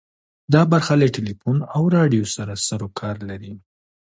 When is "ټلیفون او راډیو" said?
1.15-2.23